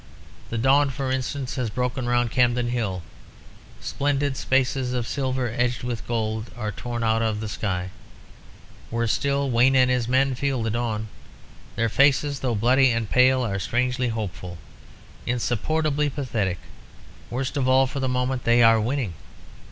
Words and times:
The 0.49 0.57
dawn, 0.57 0.89
for 0.89 1.11
instance, 1.11 1.53
has 1.57 1.69
broken 1.69 2.07
round 2.09 2.31
Campden 2.31 2.69
Hill; 2.69 3.03
splendid 3.81 4.35
spaces 4.35 4.93
of 4.93 5.07
silver, 5.07 5.53
edged 5.55 5.83
with 5.83 6.07
gold, 6.07 6.49
are 6.57 6.71
torn 6.71 7.03
out 7.03 7.21
of 7.21 7.39
the 7.39 7.47
sky. 7.47 7.91
Worse 8.89 9.11
still, 9.13 9.51
Wayne 9.51 9.75
and 9.75 9.91
his 9.91 10.07
men 10.07 10.33
feel 10.33 10.63
the 10.63 10.71
dawn; 10.71 11.07
their 11.75 11.87
faces, 11.87 12.39
though 12.39 12.55
bloody 12.55 12.89
and 12.89 13.11
pale, 13.11 13.45
are 13.45 13.59
strangely 13.59 14.07
hopeful... 14.07 14.57
insupportably 15.27 16.09
pathetic. 16.09 16.57
Worst 17.29 17.55
of 17.55 17.67
all, 17.69 17.85
for 17.85 17.99
the 17.99 18.09
moment 18.09 18.43
they 18.43 18.63
are 18.63 18.81
winning. 18.81 19.13